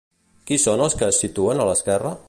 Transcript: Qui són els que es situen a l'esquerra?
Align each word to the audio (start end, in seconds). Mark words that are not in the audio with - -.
Qui 0.51 0.57
són 0.63 0.81
els 0.87 0.97
que 1.03 1.11
es 1.11 1.21
situen 1.25 1.63
a 1.65 1.69
l'esquerra? 1.71 2.17